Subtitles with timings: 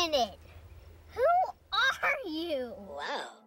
[0.00, 0.38] minute.
[1.14, 1.28] Who
[1.72, 2.72] are you?
[2.88, 3.40] Wow.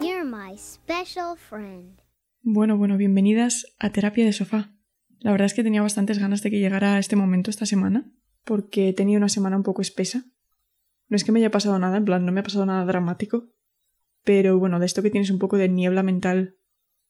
[0.00, 2.02] You're my special friend.
[2.42, 4.70] Bueno, bueno, bienvenidas a Terapia de Sofá.
[5.20, 8.10] La verdad es que tenía bastantes ganas de que llegara este momento esta semana,
[8.44, 10.24] porque he tenido una semana un poco espesa.
[11.08, 13.48] No es que me haya pasado nada, en plan, no me ha pasado nada dramático,
[14.24, 16.57] pero bueno, de esto que tienes un poco de niebla mental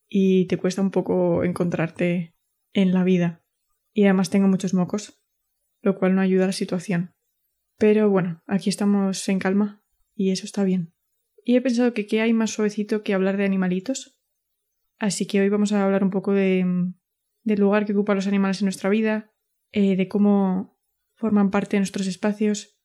[0.09, 2.35] y te cuesta un poco encontrarte
[2.73, 3.45] en la vida.
[3.93, 5.23] Y además tengo muchos mocos,
[5.83, 7.15] lo cual no ayuda a la situación.
[7.79, 9.83] Pero bueno, aquí estamos en calma
[10.15, 10.95] y eso está bien.
[11.45, 14.21] Y he pensado que qué hay más suavecito que hablar de animalitos.
[14.99, 16.93] Así que hoy vamos a hablar un poco de,
[17.45, 19.33] del lugar que ocupan los animales en nuestra vida,
[19.73, 20.79] eh, de cómo
[21.15, 22.79] forman parte de nuestros espacios,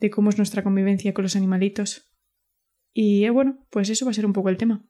[0.00, 2.12] de cómo es nuestra convivencia con los animalitos.
[2.92, 4.84] Y eh, bueno, pues eso va a ser un poco el tema.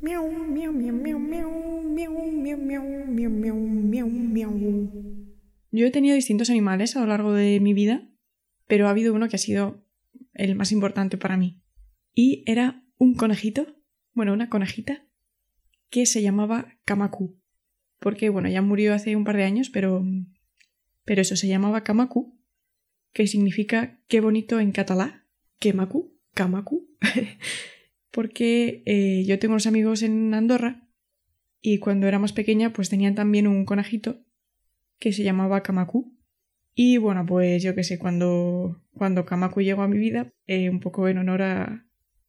[0.00, 1.50] Miau, miau, miau, miau, miau,
[1.84, 2.84] miau, miau, miau,
[3.28, 4.52] miau, miau, miau.
[5.70, 8.08] Yo he tenido distintos animales a lo largo de mi vida,
[8.66, 9.84] pero ha habido uno que ha sido
[10.32, 11.60] el más importante para mí.
[12.14, 13.66] Y era un conejito,
[14.14, 15.04] bueno, una conejita,
[15.90, 17.38] que se llamaba Kamaku.
[17.98, 20.02] Porque, bueno, ya murió hace un par de años, pero.
[21.04, 22.40] Pero eso se llamaba Kamaku,
[23.12, 25.26] que significa qué bonito en catalán.
[25.58, 26.88] Kemaku, Kamaku.
[28.10, 30.88] Porque eh, yo tengo unos amigos en Andorra
[31.60, 34.24] y cuando era más pequeña, pues tenían también un conejito
[34.98, 36.16] que se llamaba Kamaku.
[36.74, 40.80] Y bueno, pues yo qué sé, cuando, cuando Kamaku llegó a mi vida, eh, un
[40.80, 41.86] poco en honor a,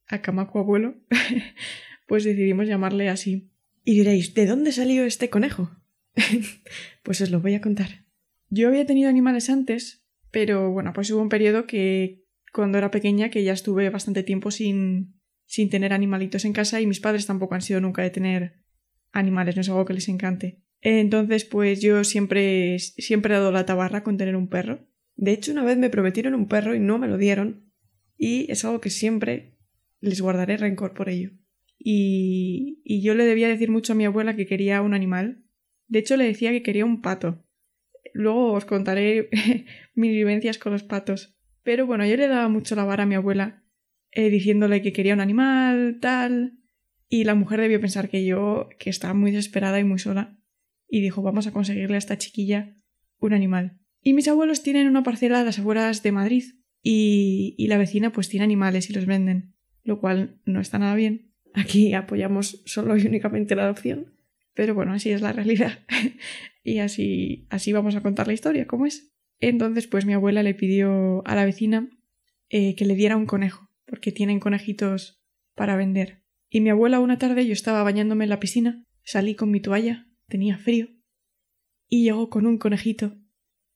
[0.07, 0.95] a Kamaku abuelo,
[2.07, 3.51] pues decidimos llamarle así.
[3.85, 5.71] Y diréis, ¿de dónde salió este conejo?
[7.03, 8.05] pues os lo voy a contar.
[8.49, 13.29] Yo había tenido animales antes, pero bueno, pues hubo un periodo que cuando era pequeña
[13.29, 15.20] que ya estuve bastante tiempo sin,
[15.51, 18.53] sin tener animalitos en casa y mis padres tampoco han sido nunca de tener
[19.11, 20.61] animales, no es algo que les encante.
[20.79, 24.87] Entonces, pues yo siempre, siempre he dado la tabarra con tener un perro.
[25.17, 27.69] De hecho, una vez me prometieron un perro y no me lo dieron.
[28.17, 29.57] Y es algo que siempre
[29.99, 31.31] les guardaré rencor por ello.
[31.77, 35.43] Y, y yo le debía decir mucho a mi abuela que quería un animal.
[35.89, 37.43] De hecho, le decía que quería un pato.
[38.13, 39.29] Luego os contaré
[39.95, 41.37] mis vivencias con los patos.
[41.61, 43.60] Pero bueno, yo le daba mucho la vara a mi abuela,
[44.11, 46.59] eh, diciéndole que quería un animal, tal.
[47.09, 50.37] Y la mujer debió pensar que yo, que estaba muy desesperada y muy sola,
[50.87, 52.75] y dijo, vamos a conseguirle a esta chiquilla
[53.19, 53.79] un animal.
[54.01, 56.43] Y mis abuelos tienen una parcela a las afueras de Madrid,
[56.83, 60.95] y, y la vecina pues tiene animales y los venden, lo cual no está nada
[60.95, 61.31] bien.
[61.53, 64.13] Aquí apoyamos solo y únicamente la adopción,
[64.53, 65.79] pero bueno, así es la realidad.
[66.63, 69.13] y así, así vamos a contar la historia, ¿cómo es?
[69.39, 71.89] Entonces, pues mi abuela le pidió a la vecina
[72.49, 75.21] eh, que le diera un conejo, porque tienen conejitos
[75.53, 76.23] para vender.
[76.49, 80.07] Y mi abuela una tarde yo estaba bañándome en la piscina, salí con mi toalla,
[80.29, 80.87] tenía frío,
[81.89, 83.17] y llegó con un conejito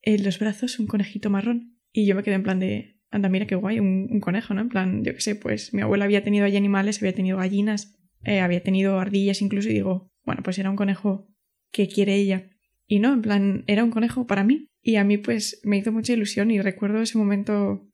[0.01, 1.77] en los brazos, un conejito marrón.
[1.91, 4.61] Y yo me quedé en plan de, anda, mira qué guay, un, conejo, ¿no?
[4.61, 7.99] En plan, yo qué sé, pues mi abuela había tenido allí animales, había tenido gallinas,
[8.23, 11.27] eh, había tenido ardillas incluso, y digo, bueno, pues era un conejo
[11.73, 12.51] que quiere ella.
[12.87, 14.69] Y no, en plan, era un conejo para mí.
[14.81, 17.85] Y a mí pues me hizo mucha ilusión y recuerdo ese momento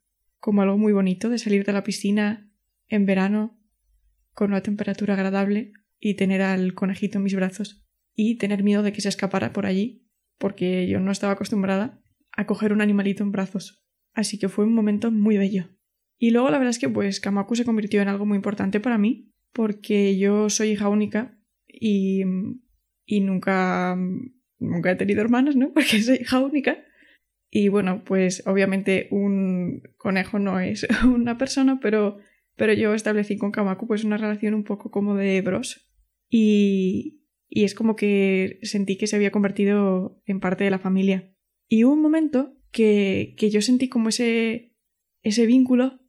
[0.42, 2.52] como algo muy bonito de salir de la piscina
[2.90, 3.58] en verano
[4.34, 8.92] con una temperatura agradable y tener al conejito en mis brazos y tener miedo de
[8.92, 13.32] que se escapara por allí porque yo no estaba acostumbrada a coger un animalito en
[13.32, 13.86] brazos.
[14.14, 15.70] Así que fue un momento muy bello.
[16.18, 18.98] Y luego la verdad es que pues Kamaku se convirtió en algo muy importante para
[18.98, 21.38] mí porque yo soy hija única
[21.68, 22.24] y,
[23.06, 23.96] y nunca
[24.58, 25.72] nunca he tenido hermanos, ¿no?
[25.74, 26.84] Porque soy hija única.
[27.54, 32.18] Y bueno, pues obviamente un conejo no es una persona, pero,
[32.56, 35.92] pero yo establecí con Kamaku pues una relación un poco como de bros.
[36.30, 41.36] Y, y es como que sentí que se había convertido en parte de la familia.
[41.68, 44.74] Y hubo un momento que, que yo sentí como ese,
[45.22, 46.00] ese vínculo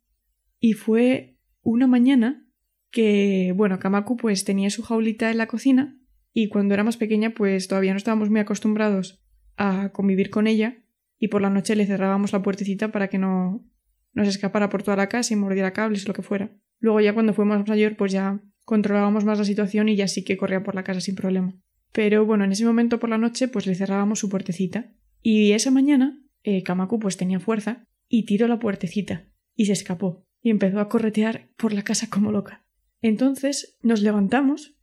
[0.60, 2.48] y fue una mañana
[2.92, 5.98] que, bueno, Kamaku pues tenía su jaulita en la cocina
[6.32, 9.24] y cuando era más pequeña pues todavía no estábamos muy acostumbrados
[9.56, 10.81] a convivir con ella
[11.22, 13.64] y por la noche le cerrábamos la puertecita para que no
[14.12, 16.50] nos escapara por toda la casa y mordiera cables lo que fuera.
[16.80, 20.36] Luego ya cuando fuimos mayor pues ya controlábamos más la situación y ya sí que
[20.36, 21.54] corría por la casa sin problema.
[21.92, 24.90] Pero bueno, en ese momento por la noche pues le cerrábamos su puertecita
[25.20, 30.26] y esa mañana eh, Kamaku pues tenía fuerza y tiró la puertecita y se escapó
[30.42, 32.66] y empezó a corretear por la casa como loca.
[33.00, 34.76] Entonces nos levantamos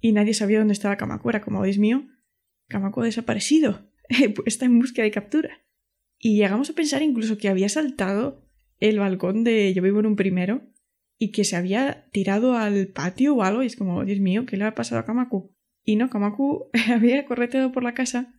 [0.00, 1.28] y nadie sabía dónde estaba Kamaku.
[1.28, 2.06] Era como, Dios mío,
[2.68, 3.90] Kamaku ha desaparecido.
[4.46, 5.65] está en búsqueda de captura.
[6.18, 8.42] Y llegamos a pensar incluso que había saltado
[8.78, 10.62] el balcón de yo vivo en un primero
[11.18, 14.56] y que se había tirado al patio o algo y es como, Dios mío, ¿qué
[14.56, 15.54] le ha pasado a Kamaku?
[15.84, 18.34] Y no, Kamaku había correteado por la casa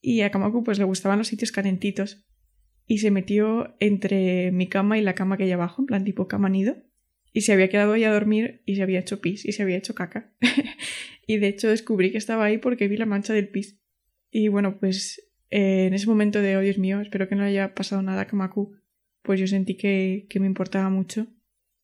[0.00, 2.26] y a Kamaku pues le gustaban los sitios calentitos
[2.86, 6.28] y se metió entre mi cama y la cama que hay abajo, en plan tipo
[6.28, 6.76] cama nido,
[7.32, 9.78] y se había quedado ahí a dormir y se había hecho pis y se había
[9.78, 10.34] hecho caca.
[11.26, 13.80] y de hecho descubrí que estaba ahí porque vi la mancha del pis.
[14.30, 17.74] Y bueno, pues eh, en ese momento de, oh Dios mío, espero que no haya
[17.74, 18.74] pasado nada a Kamaku,
[19.22, 21.28] pues yo sentí que, que me importaba mucho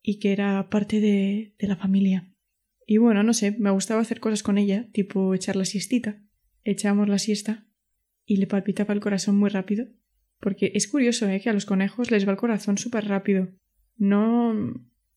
[0.03, 2.33] y que era parte de, de la familia.
[2.87, 6.21] Y bueno, no sé, me gustaba hacer cosas con ella, tipo echar la siestita.
[6.65, 7.67] Echábamos la siesta
[8.25, 9.87] y le palpitaba el corazón muy rápido
[10.41, 11.41] porque es curioso, ¿eh?
[11.41, 13.49] Que a los conejos les va el corazón súper rápido.
[13.97, 14.55] No.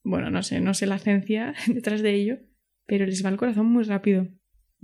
[0.04, 2.38] Bueno, no sé, no sé la ciencia detrás de ello,
[2.86, 4.28] pero les va el corazón muy rápido.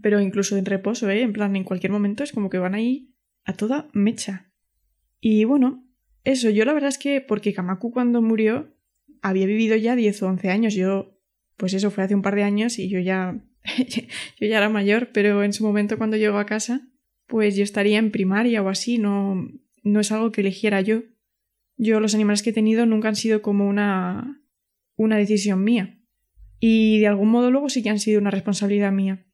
[0.00, 1.23] Pero incluso en reposo, ¿eh?
[1.23, 3.15] En plan, en cualquier momento es como que van ahí
[3.49, 4.53] a toda mecha.
[5.21, 5.83] Y bueno,
[6.23, 8.77] eso, yo la verdad es que porque Kamaku cuando murió
[9.23, 10.75] había vivido ya 10 o 11 años.
[10.75, 11.19] Yo,
[11.56, 13.43] pues eso fue hace un par de años y yo ya.
[14.39, 16.89] yo ya era mayor, pero en su momento cuando llegó a casa,
[17.27, 19.49] pues yo estaría en primaria o así, no,
[19.83, 21.05] no es algo que eligiera yo.
[21.79, 24.43] Yo los animales que he tenido nunca han sido como una,
[24.97, 25.99] una decisión mía.
[26.61, 29.25] Y de algún modo luego sí que han sido una responsabilidad mía.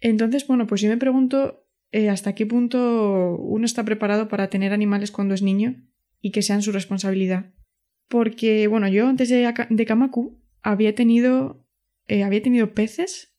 [0.00, 4.72] Entonces, bueno, pues yo me pregunto eh, hasta qué punto uno está preparado para tener
[4.72, 5.82] animales cuando es niño
[6.20, 7.52] y que sean su responsabilidad.
[8.08, 11.66] Porque, bueno, yo antes de, de Kamaku había tenido,
[12.06, 13.36] eh, había tenido peces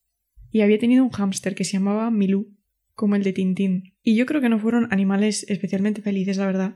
[0.50, 2.58] y había tenido un hámster que se llamaba Milú
[2.94, 3.96] como el de Tintín.
[4.04, 6.76] Y yo creo que no fueron animales especialmente felices, la verdad,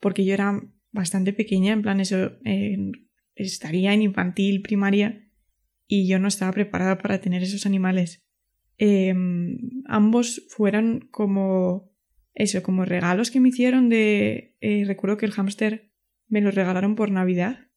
[0.00, 0.62] porque yo era
[0.92, 2.32] bastante pequeña, en plan eso,
[3.34, 5.28] estaría en infantil, primaria,
[5.86, 8.23] y yo no estaba preparada para tener esos animales.
[8.78, 11.92] Em, ambos fueran como
[12.34, 14.56] eso, como regalos que me hicieron de...
[14.60, 15.92] Eh, recuerdo que el hámster
[16.26, 17.70] me lo regalaron por Navidad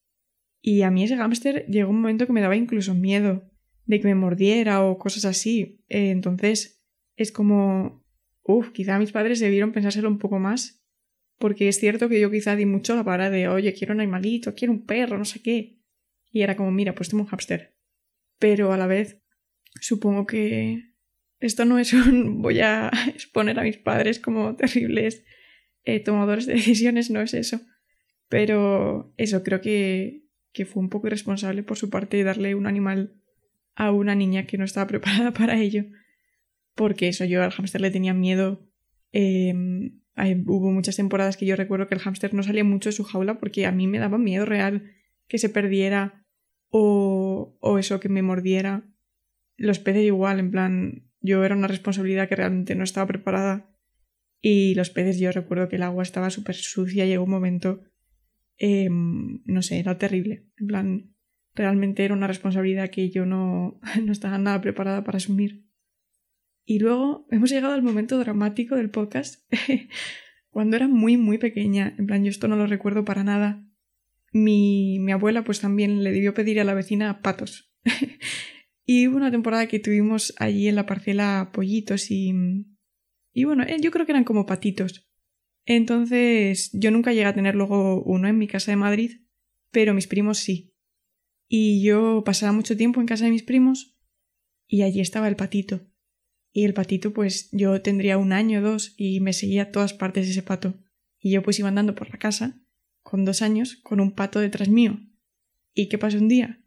[0.62, 3.50] y a mí ese hámster llegó un momento que me daba incluso miedo
[3.86, 5.84] de que me mordiera o cosas así.
[5.88, 6.84] Eh, entonces
[7.16, 8.04] es como,
[8.44, 10.84] uff, quizá mis padres debieron pensárselo un poco más,
[11.38, 14.56] porque es cierto que yo quizá di mucho la para de, oye, quiero un animalito,
[14.56, 15.80] quiero un perro, no sé qué.
[16.32, 17.78] Y era como, mira, pues tengo un hámster.
[18.40, 19.24] Pero a la vez,
[19.82, 20.94] supongo que
[21.40, 25.24] esto no es un voy a exponer a mis padres como terribles
[25.84, 27.62] eh, tomadores de decisiones, no es eso.
[28.30, 33.14] Pero eso, creo que, que fue un poco irresponsable por su parte darle un animal
[33.76, 35.86] a una niña que no estaba preparada para ello
[36.78, 38.70] porque eso, yo al hámster le tenía miedo.
[39.12, 40.00] Em,
[40.46, 43.40] hubo muchas temporadas que yo recuerdo que el hámster no salía mucho de su jaula
[43.40, 44.92] porque a mí me daba miedo real
[45.28, 46.24] que se perdiera
[46.70, 48.86] o, o eso, que me mordiera.
[49.58, 53.70] Los peces igual, en plan, yo era una responsabilidad que realmente no estaba preparada.
[54.40, 57.82] Y los peces, yo recuerdo que el agua estaba súper sucia, llegó un momento,
[58.58, 60.46] em, no sé, era terrible.
[60.58, 61.16] En plan,
[61.56, 65.66] realmente era una responsabilidad que yo no, no estaba nada preparada para asumir.
[66.64, 69.52] Y luego hemos llegado al momento dramático del podcast.
[70.50, 73.66] Cuando era muy, muy pequeña, en plan, yo esto no lo recuerdo para nada.
[74.34, 77.74] Mi, mi abuela, pues también le debió pedir a la vecina patos.
[78.90, 82.34] Y hubo una temporada que tuvimos allí en la parcela pollitos y.
[83.34, 85.08] Y bueno, eh, yo creo que eran como patitos.
[85.66, 89.22] Entonces, yo nunca llegué a tener luego uno en mi casa de Madrid,
[89.72, 90.74] pero mis primos sí.
[91.50, 94.00] Y yo pasaba mucho tiempo en casa de mis primos
[94.66, 95.82] y allí estaba el patito.
[96.54, 99.94] Y el patito, pues yo tendría un año o dos y me seguía a todas
[99.94, 100.76] partes ese pato.
[101.20, 102.58] Y yo pues iba andando por la casa,
[103.04, 104.98] con dos años, con un pato detrás mío.
[105.74, 106.64] ¿Y qué pasó un día?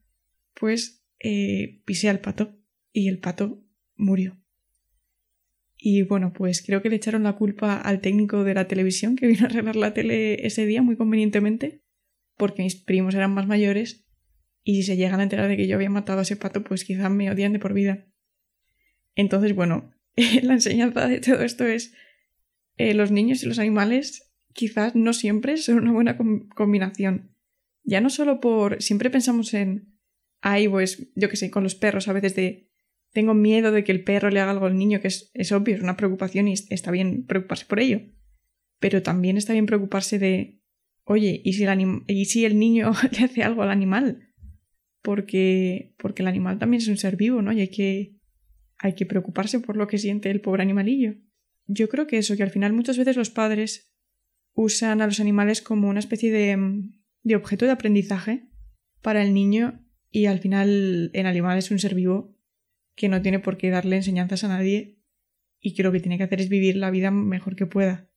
[0.54, 2.58] Pues eh, pisé al pato
[2.92, 3.62] y el pato
[3.96, 4.38] murió.
[5.76, 9.26] Y bueno, pues creo que le echaron la culpa al técnico de la televisión que
[9.26, 11.82] vino a arreglar la tele ese día muy convenientemente,
[12.36, 14.06] porque mis primos eran más mayores
[14.62, 16.84] y si se llegan a enterar de que yo había matado a ese pato, pues
[16.84, 18.06] quizá me odian de por vida.
[19.14, 19.92] Entonces, bueno,
[20.42, 21.94] la enseñanza de todo esto es
[22.76, 26.18] eh, los niños y los animales quizás no siempre son una buena
[26.54, 27.34] combinación.
[27.84, 28.82] Ya no solo por...
[28.82, 29.89] Siempre pensamos en...
[30.40, 32.68] Ay, pues, yo qué sé, con los perros a veces de...
[33.12, 35.74] Tengo miedo de que el perro le haga algo al niño, que es, es obvio,
[35.74, 38.02] es una preocupación y está bien preocuparse por ello.
[38.78, 40.60] Pero también está bien preocuparse de...
[41.04, 44.28] Oye, ¿y si el, ¿y si el niño le hace algo al animal?
[45.02, 47.52] Porque, porque el animal también es un ser vivo, ¿no?
[47.52, 48.16] Y hay que,
[48.78, 51.14] hay que preocuparse por lo que siente el pobre animalillo.
[51.66, 53.92] Yo creo que eso, que al final muchas veces los padres
[54.54, 56.56] usan a los animales como una especie de,
[57.22, 58.48] de objeto de aprendizaje
[59.02, 62.36] para el niño y al final el animal es un ser vivo
[62.94, 64.98] que no tiene por qué darle enseñanzas a nadie
[65.60, 68.10] y que lo que tiene que hacer es vivir la vida mejor que pueda.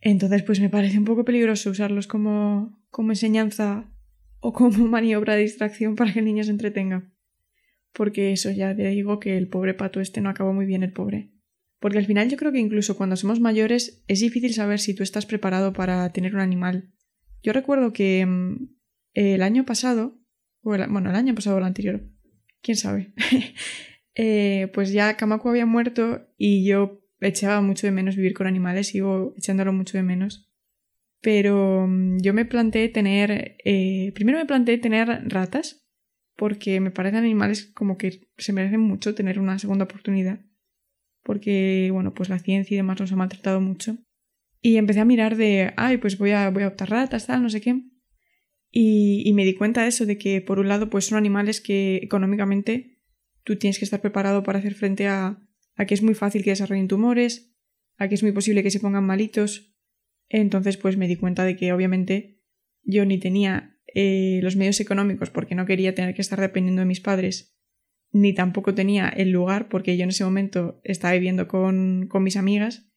[0.00, 3.92] Entonces, pues me parece un poco peligroso usarlos como, como enseñanza
[4.40, 7.12] o como maniobra de distracción para que el niño se entretenga
[7.92, 10.92] porque eso ya te digo que el pobre pato este no acabó muy bien el
[10.92, 11.32] pobre.
[11.80, 15.02] Porque al final yo creo que incluso cuando somos mayores es difícil saber si tú
[15.02, 16.92] estás preparado para tener un animal.
[17.42, 18.68] Yo recuerdo que mm,
[19.14, 20.17] el año pasado,
[20.68, 22.02] bueno, el año pasado o el anterior,
[22.62, 23.12] quién sabe,
[24.14, 28.88] eh, pues ya Kamaku había muerto y yo echaba mucho de menos vivir con animales,
[28.88, 30.48] sigo echándolo mucho de menos.
[31.20, 35.84] Pero mm, yo me planteé tener, eh, primero me planteé tener ratas,
[36.36, 40.40] porque me parecen animales como que se merecen mucho tener una segunda oportunidad,
[41.24, 43.98] porque, bueno, pues la ciencia y demás nos ha maltratado mucho.
[44.60, 47.50] Y empecé a mirar de, ay, pues voy a, voy a adoptar ratas, tal, no
[47.50, 47.82] sé qué.
[48.80, 51.96] Y, me di cuenta de eso, de que por un lado, pues son animales que
[51.96, 53.00] económicamente
[53.42, 55.42] tú tienes que estar preparado para hacer frente a,
[55.74, 57.52] a que es muy fácil que desarrollen tumores,
[57.96, 59.74] a que es muy posible que se pongan malitos.
[60.28, 62.40] Entonces, pues me di cuenta de que obviamente
[62.84, 66.86] yo ni tenía eh, los medios económicos porque no quería tener que estar dependiendo de
[66.86, 67.58] mis padres,
[68.12, 72.36] ni tampoco tenía el lugar porque yo en ese momento estaba viviendo con, con mis
[72.36, 72.92] amigas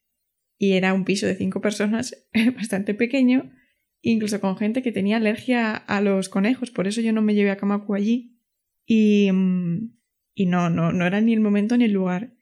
[0.59, 3.51] y era un piso de cinco personas bastante pequeño,
[4.01, 7.51] incluso con gente que tenía alergia a los conejos, por eso yo no me llevé
[7.51, 8.37] a Kamaku allí
[8.85, 9.97] y, mm,
[10.35, 12.33] y no, no, no era ni el momento ni el lugar.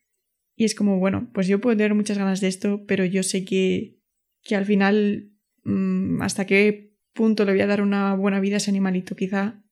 [0.55, 3.45] Y es como, bueno, pues yo puedo tener muchas ganas de esto, pero yo sé
[3.45, 3.99] que,
[4.43, 5.31] que al final,
[5.63, 9.63] mm, hasta qué punto le voy a dar una buena vida a ese animalito, quizá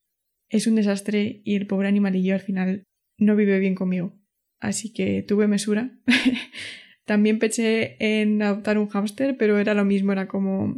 [0.49, 2.83] es un desastre y el pobre animalillo al final
[3.17, 4.17] no vive bien conmigo.
[4.59, 5.91] Así que tuve mesura.
[7.05, 10.75] También pensé en adoptar un hámster, pero era lo mismo, era como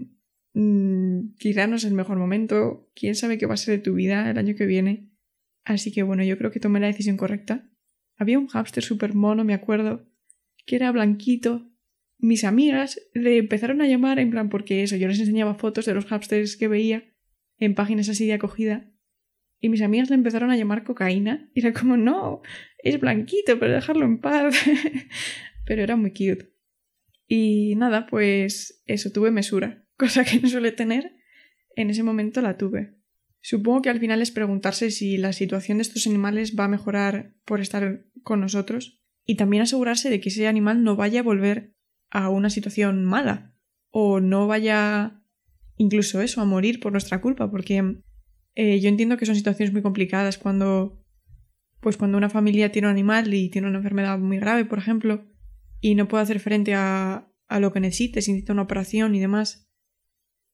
[0.53, 3.93] mm, quizá no es el mejor momento, quién sabe qué va a ser de tu
[3.95, 5.09] vida el año que viene.
[5.63, 7.69] Así que bueno, yo creo que tomé la decisión correcta.
[8.17, 10.07] Había un hámster súper mono, me acuerdo,
[10.65, 11.71] que era blanquito.
[12.17, 15.93] Mis amigas le empezaron a llamar en plan porque eso, yo les enseñaba fotos de
[15.93, 17.05] los hámsters que veía
[17.57, 18.91] en páginas así de acogida.
[19.61, 21.49] Y mis amigas le empezaron a llamar cocaína.
[21.53, 22.41] Y era como, no,
[22.79, 24.55] es blanquito, pero dejarlo en paz.
[25.65, 26.53] pero era muy cute.
[27.27, 31.15] Y nada, pues eso, tuve mesura, cosa que no suele tener.
[31.75, 32.95] En ese momento la tuve.
[33.41, 37.35] Supongo que al final es preguntarse si la situación de estos animales va a mejorar
[37.45, 41.75] por estar con nosotros y también asegurarse de que ese animal no vaya a volver
[42.09, 43.55] a una situación mala
[43.91, 45.21] o no vaya
[45.77, 48.01] incluso eso a morir por nuestra culpa porque
[48.55, 51.05] eh, yo entiendo que son situaciones muy complicadas cuando
[51.79, 55.27] pues cuando una familia tiene un animal y tiene una enfermedad muy grave por ejemplo
[55.79, 59.19] y no puede hacer frente a, a lo que necesite si necesita una operación y
[59.19, 59.68] demás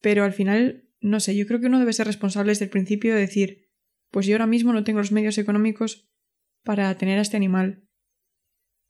[0.02, 3.14] pero al final no sé, yo creo que uno debe ser responsable desde el principio
[3.14, 3.70] de decir,
[4.10, 6.10] pues yo ahora mismo no tengo los medios económicos
[6.64, 7.84] para tener a este animal.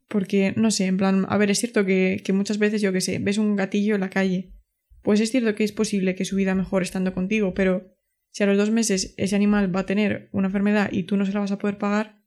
[0.07, 3.01] Porque, no sé, en plan, a ver, es cierto que, que muchas veces, yo que
[3.01, 4.53] sé, ves un gatillo en la calle.
[5.01, 7.93] Pues es cierto que es posible que su vida mejore estando contigo, pero
[8.31, 11.25] si a los dos meses ese animal va a tener una enfermedad y tú no
[11.25, 12.21] se la vas a poder pagar,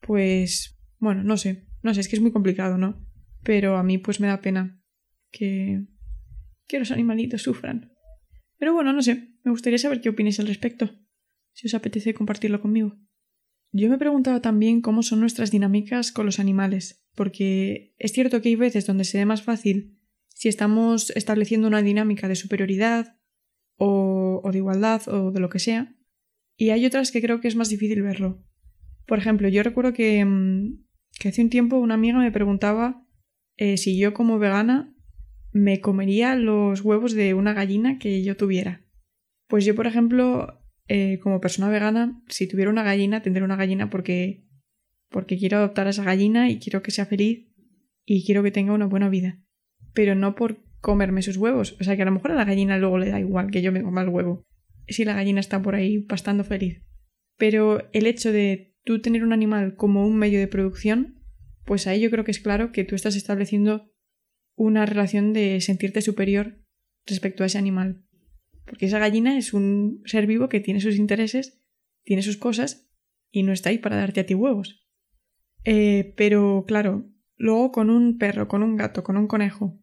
[0.00, 3.04] pues, bueno, no sé, no sé, es que es muy complicado, ¿no?
[3.42, 4.80] Pero a mí pues me da pena
[5.32, 5.86] que,
[6.72, 7.92] que los animalitos sufran.
[8.58, 10.90] Pero bueno, no sé, me gustaría saber qué opináis al respecto,
[11.52, 12.96] si os apetece compartirlo conmigo.
[13.72, 18.48] Yo me preguntaba también cómo son nuestras dinámicas con los animales, porque es cierto que
[18.48, 19.98] hay veces donde se ve más fácil
[20.28, 23.18] si estamos estableciendo una dinámica de superioridad
[23.76, 25.94] o, de igualdad o de lo que sea,
[26.56, 28.42] y hay otras que creo que es más difícil verlo.
[29.06, 30.86] Por ejemplo, yo recuerdo que, mm,
[31.26, 33.06] hace un tiempo una amiga me preguntaba
[33.58, 34.96] eh, si yo como vegana
[35.52, 38.84] me comería los huevos de una gallina que yo tuviera.
[39.48, 43.90] Pues yo, por ejemplo, eh, como persona vegana, si tuviera una gallina, tendré una gallina
[43.90, 44.46] porque,
[45.10, 47.48] porque quiero adoptar a esa gallina y quiero que sea feliz
[48.04, 49.40] y quiero que tenga una buena vida.
[49.92, 51.76] Pero no por comerme sus huevos.
[51.80, 53.72] O sea que a lo mejor a la gallina luego le da igual que yo
[53.72, 54.42] me coma el huevo.
[54.88, 56.82] Si la gallina está por ahí pastando feliz.
[57.36, 61.22] Pero el hecho de tú tener un animal como un medio de producción,
[61.64, 63.91] pues ahí yo creo que es claro que tú estás estableciendo
[64.56, 66.58] una relación de sentirte superior
[67.06, 68.04] respecto a ese animal.
[68.64, 71.60] Porque esa gallina es un ser vivo que tiene sus intereses,
[72.04, 72.88] tiene sus cosas
[73.30, 74.86] y no está ahí para darte a ti huevos.
[75.64, 79.78] Eh, pero claro, luego con un perro, con un gato, con un conejo,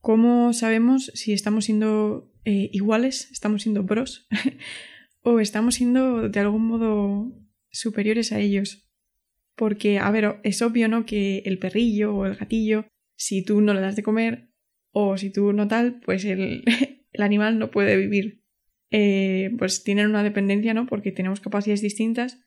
[0.00, 4.28] ¿cómo sabemos si estamos siendo eh, iguales, estamos siendo bros
[5.22, 7.32] o estamos siendo de algún modo
[7.70, 8.88] superiores a ellos?
[9.56, 11.06] Porque, a ver, es obvio, ¿no?
[11.06, 14.48] Que el perrillo o el gatillo si tú no le das de comer
[14.92, 16.64] o si tú no tal, pues el,
[17.18, 18.42] animal no puede vivir.
[18.90, 20.86] Eh, pues tienen una dependencia, ¿no?
[20.86, 22.40] Porque tenemos capacidades distintas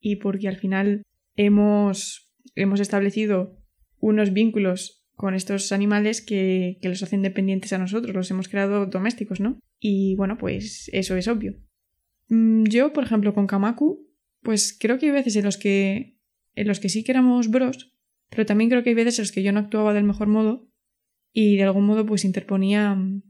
[0.00, 1.02] y porque al final
[1.36, 3.62] hemos, hemos establecido
[4.00, 8.86] unos vínculos con estos animales que, que los hacen dependientes a nosotros, los hemos creado
[8.86, 9.58] domésticos, ¿no?
[9.80, 11.56] Y bueno, pues eso es obvio.
[12.28, 14.06] Mm, Yo, por ejemplo, con Kamaku,
[14.42, 16.18] pues creo que hay veces en los que,
[16.54, 17.95] en los que sí que éramos bros,
[18.30, 20.68] pero también creo que hay veces en los que yo no actuaba del mejor modo
[21.32, 23.22] y de algún modo pues interponía mm,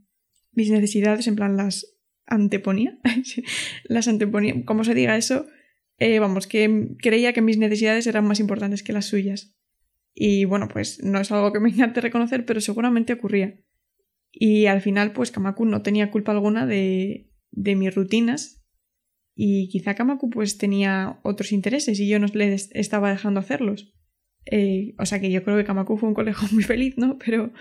[0.53, 2.99] mis necesidades, en plan las anteponía,
[3.85, 5.47] las anteponía, como se diga eso,
[5.97, 9.55] eh, vamos, que creía que mis necesidades eran más importantes que las suyas.
[10.13, 13.59] Y bueno, pues no es algo que me encante reconocer, pero seguramente ocurría.
[14.31, 18.63] Y al final, pues Kamaku no tenía culpa alguna de, de mis rutinas.
[19.35, 23.93] Y quizá Kamaku pues tenía otros intereses y yo no le estaba dejando hacerlos.
[24.49, 27.17] Eh, o sea que yo creo que Kamaku fue un colegio muy feliz, ¿no?
[27.17, 27.51] Pero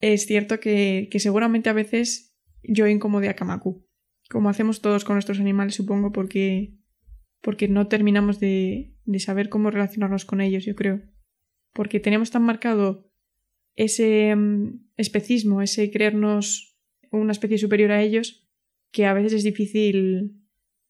[0.00, 3.86] es cierto que, seguramente a veces yo incomodé a Kamaku.
[4.28, 6.74] Como hacemos todos con nuestros animales, supongo, porque,
[7.40, 11.02] porque no terminamos de, de saber cómo relacionarnos con ellos, yo creo.
[11.72, 13.08] Porque tenemos tan marcado
[13.76, 16.76] ese mm, especismo, ese creernos
[17.12, 18.48] una especie superior a ellos,
[18.90, 20.42] que a veces es difícil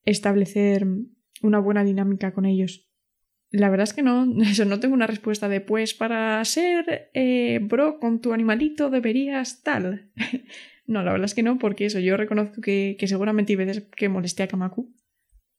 [0.04, 0.86] establecer
[1.42, 2.85] una buena dinámica con ellos.
[3.56, 7.58] La verdad es que no, eso no tengo una respuesta de pues para ser eh,
[7.62, 10.10] bro con tu animalito deberías tal.
[10.86, 14.08] no, la verdad es que no, porque eso, yo reconozco que, que seguramente hay que
[14.08, 14.94] molesté a Kamaku.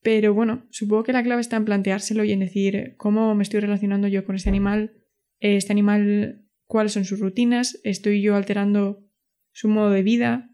[0.04, 3.60] Pero bueno, supongo que la clave está en planteárselo y en decir cómo me estoy
[3.60, 4.94] relacionando yo con este animal,
[5.40, 9.04] este animal, cuáles son sus rutinas, estoy yo alterando
[9.54, 10.52] su modo de vida,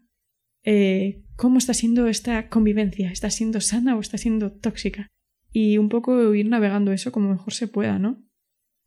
[0.64, 5.08] eh, cómo está siendo esta convivencia, está siendo sana o está siendo tóxica.
[5.56, 8.20] Y un poco ir navegando eso como mejor se pueda, ¿no?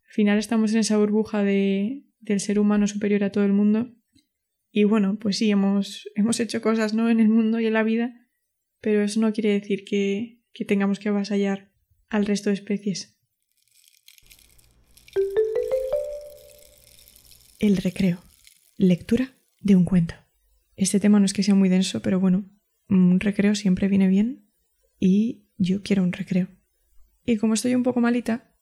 [0.05, 3.95] Al final estamos en esa burbuja de, del ser humano superior a todo el mundo.
[4.69, 7.09] Y bueno, pues sí, hemos, hemos hecho cosas, ¿no?
[7.09, 8.13] En el mundo y en la vida,
[8.81, 11.71] pero eso no quiere decir que, que tengamos que avasallar
[12.09, 13.17] al resto de especies.
[17.59, 18.21] El recreo.
[18.75, 19.31] Lectura
[19.61, 20.15] de un cuento.
[20.75, 22.43] Este tema no es que sea muy denso, pero bueno,
[22.89, 24.51] un recreo siempre viene bien
[24.99, 26.56] y yo quiero un recreo.
[27.27, 28.55] Y como estoy un poco malita,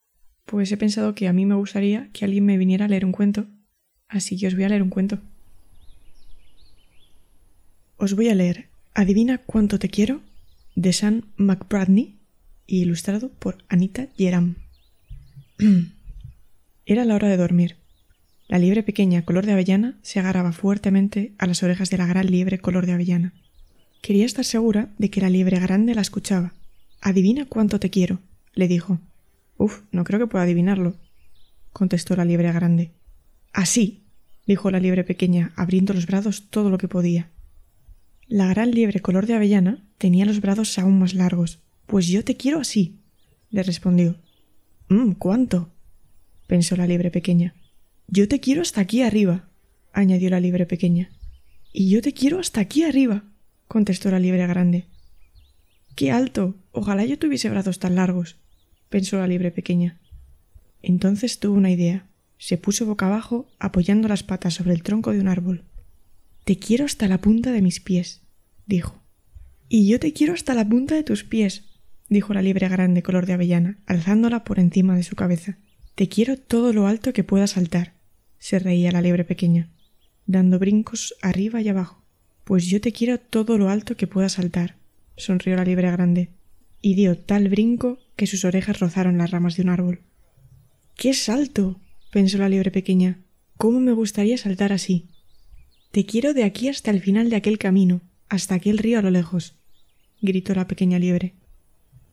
[0.45, 3.11] pues he pensado que a mí me gustaría que alguien me viniera a leer un
[3.11, 3.45] cuento,
[4.07, 5.19] así que os voy a leer un cuento.
[7.97, 10.21] Os voy a leer Adivina cuánto te quiero
[10.75, 12.17] de Sam McBradney
[12.65, 14.55] y ilustrado por Anita Yeram.
[16.87, 17.75] Era la hora de dormir.
[18.47, 22.31] La liebre pequeña color de avellana se agarraba fuertemente a las orejas de la gran
[22.31, 23.33] liebre color de avellana.
[24.01, 26.55] Quería estar segura de que la liebre grande la escuchaba.
[26.99, 28.21] Adivina cuánto te quiero,
[28.55, 28.99] le dijo.
[29.57, 30.95] Uf, no creo que pueda adivinarlo,
[31.71, 32.91] contestó la liebre grande.
[33.53, 34.05] Así,
[34.47, 37.31] dijo la liebre pequeña, abriendo los brazos todo lo que podía.
[38.27, 41.59] La gran liebre color de avellana tenía los brazos aún más largos.
[41.85, 42.99] Pues yo te quiero así,
[43.51, 44.15] le respondió.
[44.89, 45.71] Mmm, ¿cuánto?
[46.47, 47.55] pensó la liebre pequeña.
[48.07, 49.49] Yo te quiero hasta aquí arriba,
[49.93, 51.11] añadió la liebre pequeña.
[51.71, 53.23] Y yo te quiero hasta aquí arriba,
[53.67, 54.85] contestó la liebre grande.
[55.95, 56.55] ¡Qué alto!
[56.71, 58.37] Ojalá yo tuviese brazos tan largos,
[58.89, 59.99] pensó la liebre pequeña.
[60.81, 62.07] Entonces tuvo una idea.
[62.37, 65.63] Se puso boca abajo, apoyando las patas sobre el tronco de un árbol.
[66.43, 68.21] Te quiero hasta la punta de mis pies,
[68.65, 69.01] dijo.
[69.67, 71.65] Y yo te quiero hasta la punta de tus pies,
[72.07, 75.57] dijo la liebre grande color de avellana, alzándola por encima de su cabeza.
[75.95, 77.95] Te quiero todo lo alto que pueda saltar
[78.45, 79.71] se reía la liebre pequeña,
[80.27, 82.03] dando brincos arriba y abajo.
[82.43, 84.75] Pues yo te quiero todo lo alto que pueda saltar,
[85.17, 86.29] sonrió la liebre grande,
[86.79, 90.01] y dio tal brinco que sus orejas rozaron las ramas de un árbol.
[90.95, 91.79] ¡Qué salto!
[92.11, 93.19] pensó la liebre pequeña.
[93.57, 95.07] ¿Cómo me gustaría saltar así?
[95.91, 99.11] Te quiero de aquí hasta el final de aquel camino, hasta aquel río a lo
[99.11, 99.55] lejos,
[100.21, 101.35] gritó la pequeña liebre.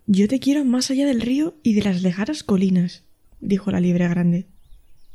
[0.06, 3.04] Yo te quiero más allá del río y de las lejanas colinas,
[3.40, 4.46] dijo la liebre grande.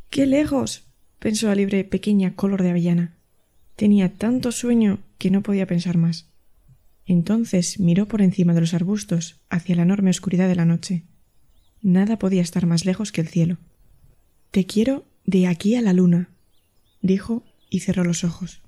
[0.09, 0.83] ¡Qué lejos!
[1.19, 3.17] pensó la libre pequeña color de avellana.
[3.75, 6.29] Tenía tanto sueño que no podía pensar más.
[7.07, 11.05] Entonces miró por encima de los arbustos hacia la enorme oscuridad de la noche.
[11.81, 13.57] Nada podía estar más lejos que el cielo.
[14.51, 16.29] Te quiero de aquí a la luna,
[17.01, 18.61] dijo y cerró los ojos.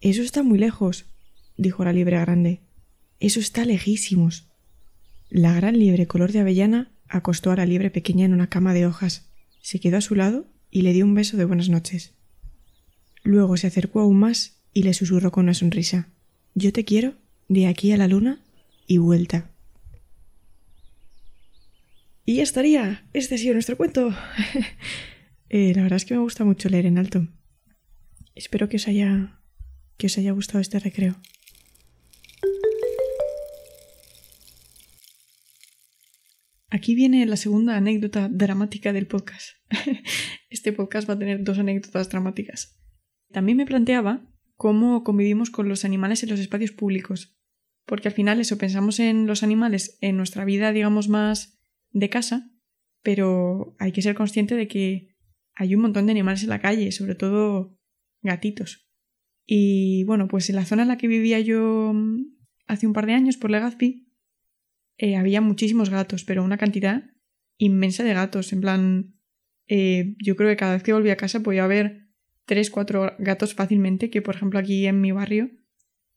[0.00, 1.06] Eso está muy lejos,
[1.56, 2.60] dijo la liebre grande.
[3.20, 4.48] Eso está lejísimos.
[5.30, 8.86] La gran liebre color de avellana acostó a la liebre pequeña en una cama de
[8.86, 9.28] hojas,
[9.62, 12.14] se quedó a su lado y le dio un beso de buenas noches.
[13.22, 16.08] Luego se acercó aún más y le susurró con una sonrisa
[16.54, 17.14] Yo te quiero
[17.48, 18.40] de aquí a la luna
[18.86, 19.50] y vuelta.
[22.24, 23.08] Y ya estaría.
[23.12, 24.14] Este ha sido nuestro cuento.
[25.48, 27.28] Eh, la verdad es que me gusta mucho leer en alto.
[28.34, 29.40] Espero que os haya
[29.96, 31.14] que os haya gustado este recreo.
[36.68, 39.50] Aquí viene la segunda anécdota dramática del podcast.
[40.50, 42.80] Este podcast va a tener dos anécdotas dramáticas.
[43.30, 47.35] También me planteaba cómo convivimos con los animales en los espacios públicos.
[47.86, 51.58] Porque al final eso, pensamos en los animales en nuestra vida, digamos, más
[51.90, 52.50] de casa,
[53.02, 55.16] pero hay que ser consciente de que
[55.54, 57.78] hay un montón de animales en la calle, sobre todo
[58.22, 58.90] gatitos.
[59.46, 62.24] Y bueno, pues en la zona en la que vivía yo mm,
[62.66, 64.12] hace un par de años, por Legazpi,
[64.98, 67.04] eh, había muchísimos gatos, pero una cantidad
[67.58, 68.52] inmensa de gatos.
[68.52, 69.14] En plan,
[69.68, 72.08] eh, yo creo que cada vez que volvía a casa podía haber
[72.44, 75.50] tres, cuatro gatos fácilmente, que por ejemplo aquí en mi barrio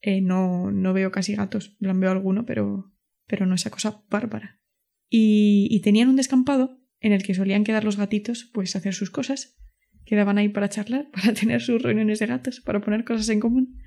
[0.01, 1.75] eh, no, no veo casi gatos.
[1.79, 2.93] Veo alguno, pero,
[3.27, 4.61] pero no esa cosa bárbara.
[5.09, 9.09] Y, y tenían un descampado en el que solían quedar los gatitos, pues hacer sus
[9.09, 9.57] cosas.
[10.05, 13.77] Quedaban ahí para charlar, para tener sus reuniones de gatos, para poner cosas en común.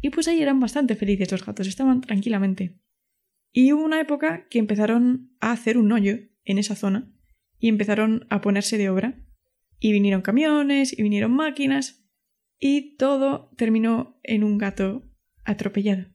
[0.00, 2.78] Y pues ahí eran bastante felices los gatos, estaban tranquilamente.
[3.52, 7.10] Y hubo una época que empezaron a hacer un hoyo en esa zona
[7.58, 9.22] y empezaron a ponerse de obra.
[9.78, 12.06] Y vinieron camiones y vinieron máquinas
[12.58, 15.05] y todo terminó en un gato
[15.46, 16.06] atropellado.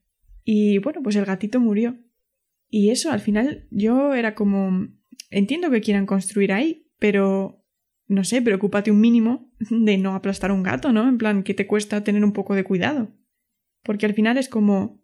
[0.44, 1.98] Y bueno, pues el gatito murió.
[2.68, 4.88] Y eso al final yo era como
[5.30, 7.64] entiendo que quieran construir ahí, pero
[8.06, 11.08] no sé, preocúpate un mínimo de no aplastar un gato, ¿no?
[11.08, 13.12] En plan, ¿qué te cuesta tener un poco de cuidado?
[13.82, 15.02] Porque al final es como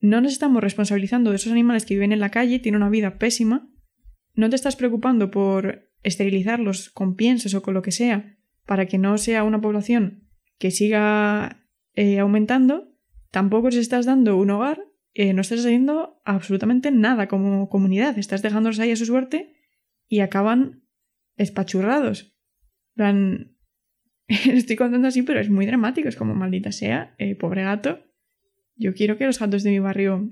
[0.00, 3.18] no nos estamos responsabilizando de esos animales que viven en la calle, tienen una vida
[3.18, 3.68] pésima,
[4.34, 8.98] no te estás preocupando por esterilizarlos con piensos o con lo que sea para que
[8.98, 12.94] no sea una población que siga eh, aumentando,
[13.30, 14.82] tampoco les estás dando un hogar,
[15.14, 19.54] eh, no estás haciendo absolutamente nada como comunidad, estás dejándolos ahí a su suerte
[20.06, 20.84] y acaban
[21.36, 22.34] espachurrados.
[22.94, 23.56] plan,
[24.28, 28.04] estoy contando así, pero es muy dramático, es como maldita sea, eh, pobre gato.
[28.76, 30.30] Yo quiero que los gatos de mi barrio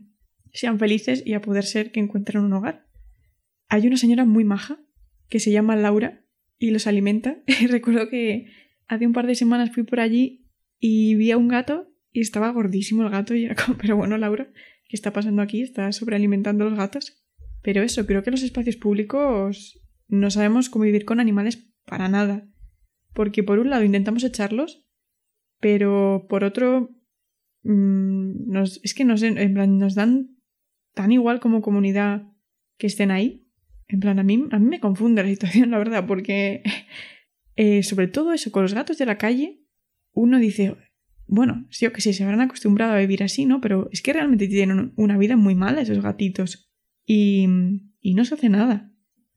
[0.52, 2.87] sean felices y a poder ser que encuentren un hogar.
[3.68, 4.78] Hay una señora muy maja
[5.28, 6.24] que se llama Laura
[6.59, 7.38] y los alimenta.
[7.68, 8.46] Recuerdo que
[8.87, 12.50] hace un par de semanas fui por allí y vi a un gato y estaba
[12.50, 14.50] gordísimo el gato y era como, pero bueno, Laura,
[14.88, 15.62] ¿qué está pasando aquí?
[15.62, 17.22] ¿Está sobrealimentando a los gatos?
[17.62, 22.48] Pero eso, creo que los espacios públicos no sabemos convivir con animales para nada.
[23.12, 24.87] Porque por un lado intentamos echarlos,
[25.61, 26.90] pero por otro
[27.64, 30.37] mm, nos, es que nos, en plan, nos dan
[30.94, 32.33] tan igual como comunidad
[32.79, 33.46] que estén ahí
[33.88, 36.62] en plan, a mí, a mí me confunde la situación, la verdad, porque
[37.57, 39.62] eh, sobre todo eso, con los gatos de la calle,
[40.12, 40.74] uno dice,
[41.27, 43.61] bueno, sí o que sí, se habrán acostumbrado a vivir así, ¿no?
[43.61, 46.71] Pero es que realmente tienen una vida muy mala esos gatitos.
[47.05, 47.47] Y,
[48.01, 48.93] y no se hace nada.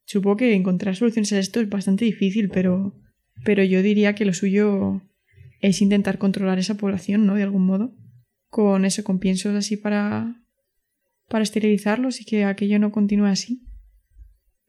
[0.06, 2.96] Supongo que encontrar soluciones a esto es bastante difícil, pero,
[3.44, 5.02] pero yo diría que lo suyo
[5.62, 7.36] es intentar controlar esa población, ¿no?
[7.36, 7.96] De algún modo.
[8.50, 10.42] Con eso, con piensos así para,
[11.28, 13.70] para esterilizarlos y que aquello no continúe así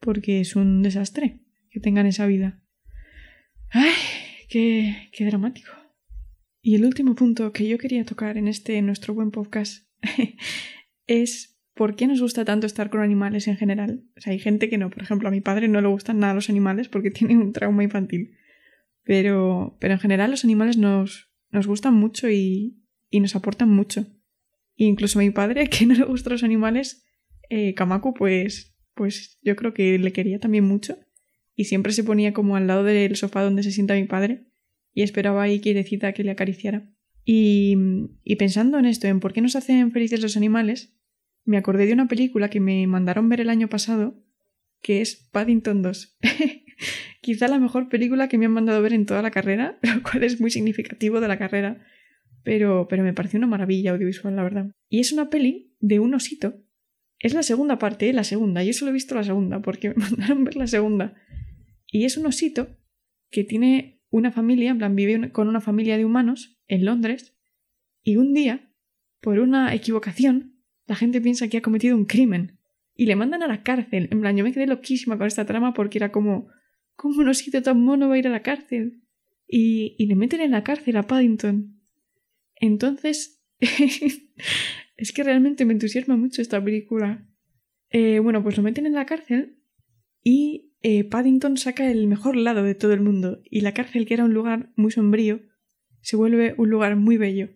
[0.01, 2.59] porque es un desastre que tengan esa vida.
[3.69, 3.93] ¡Ay!
[4.49, 5.80] ¡Qué, qué dramático!
[6.61, 9.87] Y el último punto que yo quería tocar en este nuestro buen podcast
[11.07, 14.03] es por qué nos gusta tanto estar con animales en general.
[14.15, 16.35] O sea, hay gente que no, por ejemplo, a mi padre no le gustan nada
[16.35, 18.37] los animales porque tiene un trauma infantil.
[19.03, 24.05] Pero, pero en general los animales nos, nos gustan mucho y, y nos aportan mucho.
[24.77, 27.05] E incluso a mi padre, que no le gustan los animales,
[27.49, 27.73] eh,
[28.17, 30.97] pues pues yo creo que le quería también mucho
[31.55, 34.50] y siempre se ponía como al lado del sofá donde se sienta mi padre
[34.93, 36.89] y esperaba ahí quietecita que le acariciara.
[37.23, 37.75] Y,
[38.23, 40.97] y pensando en esto, en por qué nos hacen felices los animales,
[41.45, 44.23] me acordé de una película que me mandaron ver el año pasado,
[44.81, 46.17] que es Paddington 2.
[47.21, 50.23] Quizá la mejor película que me han mandado ver en toda la carrera, lo cual
[50.23, 51.85] es muy significativo de la carrera,
[52.43, 54.71] pero, pero me pareció una maravilla audiovisual, la verdad.
[54.89, 56.55] Y es una peli de un osito
[57.21, 58.63] es la segunda parte, la segunda.
[58.63, 61.15] Yo solo he visto la segunda porque me mandaron ver la segunda.
[61.87, 62.77] Y es un osito
[63.29, 67.35] que tiene una familia, en plan, vive con una familia de humanos en Londres.
[68.03, 68.71] Y un día,
[69.19, 72.59] por una equivocación, la gente piensa que ha cometido un crimen.
[72.93, 74.07] Y le mandan a la cárcel.
[74.11, 76.49] En plan, yo me quedé loquísima con esta trama porque era como,
[76.95, 79.01] ¿cómo un osito tan mono va a ir a la cárcel?
[79.47, 81.81] Y, y le meten en la cárcel a Paddington.
[82.55, 83.41] Entonces,
[85.01, 87.27] Es que realmente me entusiasma mucho esta película.
[87.89, 89.57] Eh, bueno, pues lo meten en la cárcel
[90.23, 94.13] y eh, Paddington saca el mejor lado de todo el mundo y la cárcel, que
[94.13, 95.41] era un lugar muy sombrío,
[96.01, 97.49] se vuelve un lugar muy bello.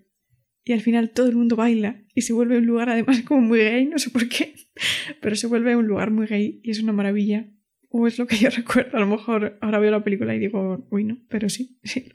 [0.64, 3.60] Y al final todo el mundo baila y se vuelve un lugar además como muy
[3.60, 4.56] gay, no sé por qué,
[5.22, 7.50] pero se vuelve un lugar muy gay y es una maravilla.
[7.90, 10.88] O es lo que yo recuerdo, a lo mejor ahora veo la película y digo,
[10.90, 12.14] uy, no, pero sí, sí,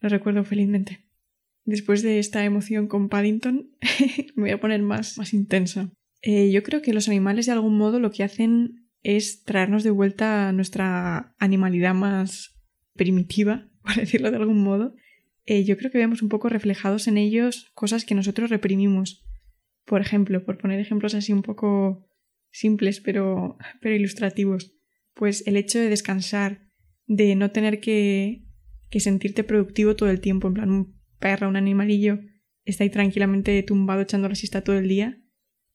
[0.00, 1.06] lo recuerdo felizmente
[1.66, 3.70] después de esta emoción con Paddington,
[4.34, 5.90] me voy a poner más, más intensa.
[6.22, 9.90] Eh, yo creo que los animales de algún modo lo que hacen es traernos de
[9.90, 12.60] vuelta nuestra animalidad más
[12.94, 14.96] primitiva, por decirlo de algún modo.
[15.44, 19.24] Eh, yo creo que vemos un poco reflejados en ellos cosas que nosotros reprimimos.
[19.84, 22.04] Por ejemplo, por poner ejemplos así un poco
[22.50, 24.74] simples pero, pero ilustrativos.
[25.14, 26.68] pues el hecho de descansar,
[27.06, 28.44] de no tener que,
[28.90, 32.18] que sentirte productivo todo el tiempo, en plan un perro, un animalillo,
[32.64, 35.22] está ahí tranquilamente tumbado echando la siesta todo el día.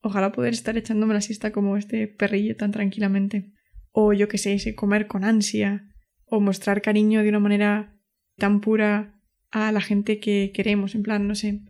[0.01, 3.51] Ojalá poder estar echándome la siesta como este perrillo tan tranquilamente.
[3.91, 5.87] O yo que sé, ese comer con ansia,
[6.25, 7.95] o mostrar cariño de una manera
[8.37, 9.19] tan pura
[9.51, 11.61] a la gente que queremos, en plan, no sé.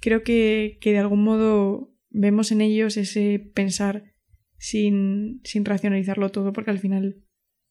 [0.00, 4.14] Creo que, que de algún modo vemos en ellos ese pensar
[4.58, 7.24] sin, sin racionalizarlo todo, porque al final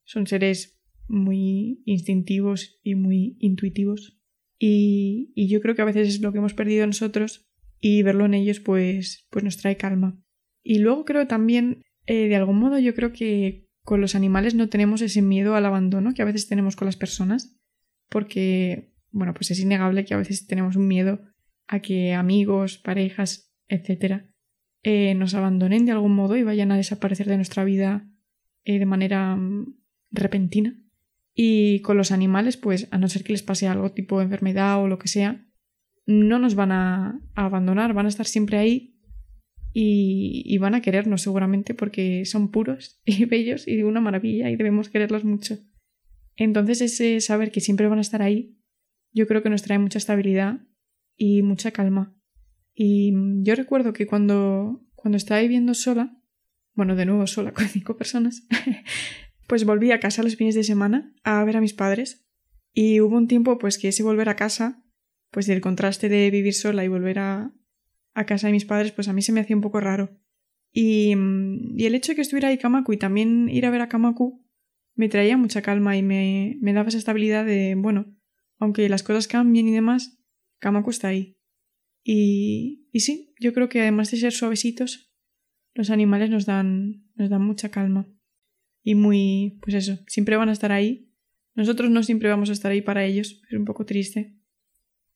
[0.04, 4.20] son seres muy instintivos y muy intuitivos.
[4.60, 8.26] Y, y, yo creo que a veces es lo que hemos perdido nosotros y verlo
[8.26, 10.20] en ellos pues, pues nos trae calma.
[10.64, 14.68] Y luego creo también, eh, de algún modo, yo creo que con los animales no
[14.68, 17.56] tenemos ese miedo al abandono que a veces tenemos con las personas,
[18.10, 21.22] porque, bueno, pues es innegable que a veces tenemos un miedo
[21.68, 24.28] a que amigos, parejas, etcétera,
[24.84, 28.08] eh, nos abandonen de algún modo y vayan a desaparecer de nuestra vida
[28.64, 29.76] eh, de manera mm,
[30.12, 30.80] repentina.
[31.34, 34.88] Y con los animales, pues a no ser que les pase algo tipo enfermedad o
[34.88, 35.46] lo que sea,
[36.06, 39.00] no nos van a, abandonar, van a estar siempre ahí
[39.74, 44.56] y, van a querernos seguramente porque son puros y bellos y de una maravilla y
[44.56, 45.58] debemos quererlos mucho.
[46.38, 48.58] Entonces ese saber que siempre van a estar ahí,
[49.14, 50.60] yo creo que nos trae mucha estabilidad
[51.18, 52.16] y mucha calma.
[52.74, 53.14] Y
[53.44, 56.22] yo recuerdo que cuando, cuando estaba viviendo sola,
[56.74, 58.48] bueno, de nuevo sola con cinco personas,
[59.48, 62.28] pues volví a casa los fines de semana a ver a mis padres.
[62.74, 64.84] Y hubo un tiempo pues que ese volver a casa,
[65.36, 67.52] pues del contraste de vivir sola y volver a,
[68.26, 70.18] casa de mis padres, pues a mí se me hacía un poco raro.
[70.72, 71.14] Y,
[71.76, 74.42] y el hecho de que estuviera ahí Kamaku y también ir a ver a Kamaku
[74.94, 78.16] me traía mucha calma y me, me daba esa estabilidad de, bueno,
[78.60, 80.24] aunque las cosas cambien y demás,
[80.60, 81.38] Kamaku está ahí.
[82.02, 85.14] Y, y sí, yo creo que además de ser suavecitos,
[85.74, 88.08] los animales nos dan, nos dan mucha calma.
[88.84, 91.12] Y muy, pues eso, siempre van a estar ahí.
[91.56, 94.40] Nosotros no siempre vamos a estar ahí para ellos, es un poco triste.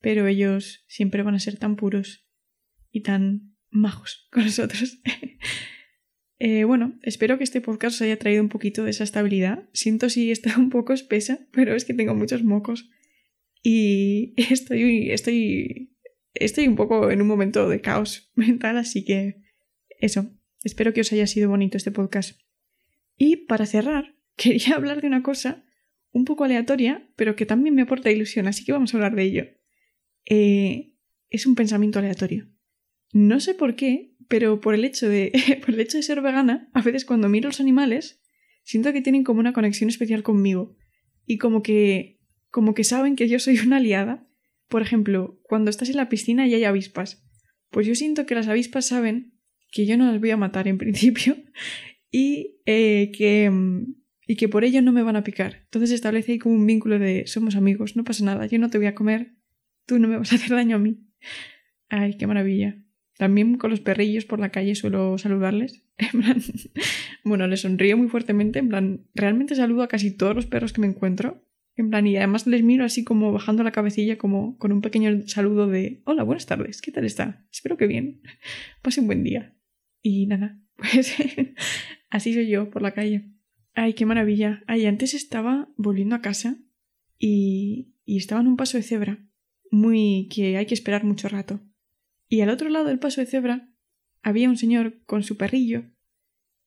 [0.00, 2.26] Pero ellos siempre van a ser tan puros
[2.90, 5.00] y tan majos con nosotros.
[6.38, 9.68] eh, bueno, espero que este podcast os haya traído un poquito de esa estabilidad.
[9.72, 12.88] Siento si está un poco espesa, pero es que tengo muchos mocos.
[13.62, 15.90] Y estoy, estoy
[16.34, 19.42] estoy un poco en un momento de caos mental, así que
[19.98, 20.30] eso,
[20.64, 22.40] espero que os haya sido bonito este podcast.
[23.16, 25.64] Y para cerrar, quería hablar de una cosa
[26.12, 29.22] un poco aleatoria, pero que también me aporta ilusión, así que vamos a hablar de
[29.22, 29.44] ello.
[30.30, 30.94] Eh,
[31.28, 32.48] es un pensamiento aleatorio.
[33.12, 36.70] No sé por qué, pero por el hecho de, por el hecho de ser vegana,
[36.72, 38.22] a veces cuando miro los animales,
[38.64, 40.74] siento que tienen como una conexión especial conmigo.
[41.26, 42.18] Y como que,
[42.50, 44.30] como que saben que yo soy una aliada
[44.70, 47.26] por ejemplo, cuando estás en la piscina y hay avispas.
[47.70, 49.34] Pues yo siento que las avispas saben
[49.72, 51.36] que yo no las voy a matar en principio
[52.10, 53.50] y eh, que
[54.26, 55.62] y que por ello no me van a picar.
[55.64, 58.78] Entonces establece ahí como un vínculo de somos amigos, no pasa nada, yo no te
[58.78, 59.34] voy a comer,
[59.86, 60.98] tú no me vas a hacer daño a mí.
[61.88, 62.76] Ay, qué maravilla.
[63.20, 65.84] También con los perrillos por la calle suelo saludarles.
[65.98, 66.42] En plan,
[67.24, 70.80] bueno, les sonrío muy fuertemente, en plan, realmente saludo a casi todos los perros que
[70.80, 71.44] me encuentro.
[71.76, 75.26] En plan, y además les miro así como bajando la cabecilla, como con un pequeño
[75.26, 77.46] saludo de Hola, buenas tardes, ¿qué tal está?
[77.52, 78.22] Espero que bien.
[78.82, 79.54] Pase un buen día.
[80.00, 81.14] Y nada, pues
[82.08, 83.30] así soy yo por la calle.
[83.74, 84.62] Ay, qué maravilla.
[84.66, 86.56] Ay, antes estaba volviendo a casa
[87.18, 89.18] y, y estaba en un paso de cebra,
[89.70, 91.60] muy que hay que esperar mucho rato.
[92.28, 93.72] Y al otro lado del paso de cebra
[94.22, 95.84] había un señor con su perrillo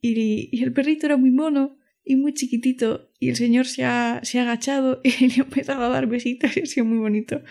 [0.04, 4.40] y, el perrito era muy mono y muy chiquitito y el señor se ha, se
[4.40, 7.42] ha agachado y le ha empezado a dar besitos y ha sido muy bonito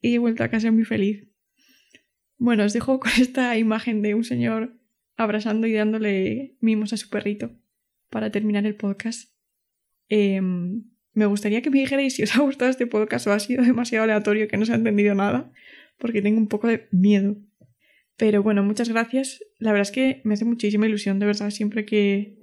[0.00, 1.28] y he vuelto a casa muy feliz.
[2.36, 4.76] Bueno, os dejo con esta imagen de un señor
[5.16, 7.52] abrazando y dándole mimos a su perrito
[8.10, 9.32] para terminar el podcast.
[10.08, 13.64] Em, me gustaría que me dijerais si os ha gustado este podcast o ha sido
[13.64, 15.52] demasiado aleatorio que no se ha entendido nada,
[15.98, 17.36] porque tengo un poco de miedo.
[18.16, 19.40] Pero bueno, muchas gracias.
[19.58, 22.38] La verdad es que me hace muchísima ilusión, de verdad, siempre que,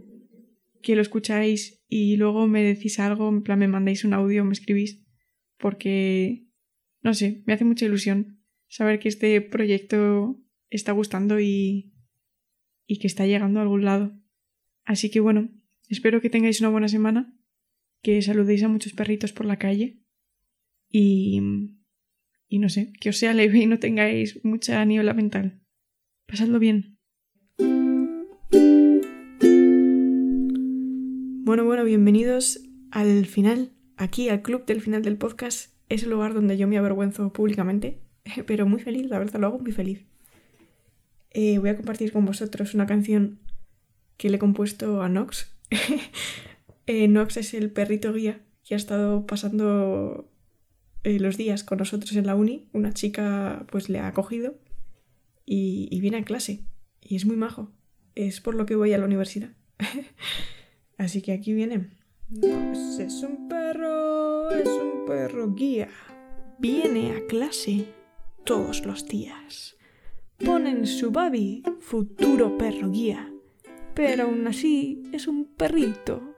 [0.82, 4.54] que lo escucháis y luego me decís algo, en plan me mandáis un audio, me
[4.54, 5.04] escribís,
[5.58, 6.48] porque,
[7.02, 11.94] no sé, me hace mucha ilusión saber que este proyecto está gustando y,
[12.88, 14.18] y que está llegando a algún lado.
[14.86, 15.50] Así que bueno,
[15.90, 17.38] espero que tengáis una buena semana,
[18.02, 20.00] que saludéis a muchos perritos por la calle
[20.90, 21.42] y,
[22.48, 25.62] y no sé, que os sea leve y no tengáis mucha niebla mental.
[26.26, 26.98] Pasadlo bien.
[31.44, 32.62] Bueno, bueno, bienvenidos
[32.92, 35.76] al final, aquí al club del final del podcast.
[35.90, 38.02] Es el lugar donde yo me avergüenzo públicamente,
[38.48, 40.06] pero muy feliz, la verdad, lo hago muy feliz.
[41.32, 43.40] Eh, voy a compartir con vosotros una canción
[44.18, 45.56] que le he compuesto a Nox.
[46.94, 50.30] Eh, Nox es el perrito guía que ha estado pasando
[51.06, 52.68] eh, los días con nosotros en la uni.
[52.74, 54.56] Una chica pues le ha acogido
[55.46, 56.66] y, viene a clase.
[57.00, 57.72] Y es muy majo.
[58.16, 59.52] Es por lo que voy a la universidad.
[60.98, 61.92] Así que aquí viene.
[62.28, 65.88] Nox es un perro, es un perro guía.
[66.60, 67.86] Viene a clase
[68.44, 69.78] todos los días.
[70.44, 73.32] Ponen su babi, futuro perro guía.
[73.94, 76.31] Pero aún así es un perrito.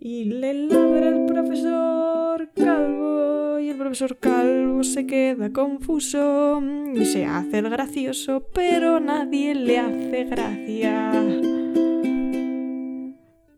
[0.00, 6.62] Y le ladra el profesor Calvo y el profesor Calvo se queda confuso
[6.94, 11.12] y se hace el gracioso, pero nadie le hace gracia.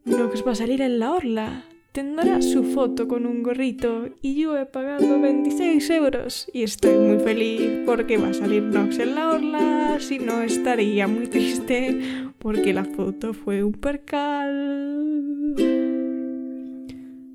[0.04, 1.64] Nox va a salir en la orla.
[1.98, 7.18] Tendrá su foto con un gorrito y yo he pagado 26 euros y estoy muy
[7.18, 12.72] feliz porque va a salir Nox en la orla, si no estaría muy triste porque
[12.72, 15.56] la foto fue un percal.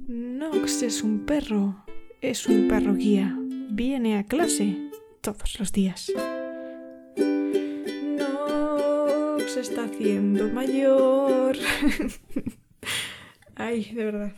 [0.07, 1.83] Nox es un perro,
[2.21, 3.37] es un perro guía,
[3.69, 4.77] viene a clase
[5.19, 6.09] todos los días.
[8.17, 11.57] Nox está haciendo mayor.
[13.55, 14.31] Ay, de verdad.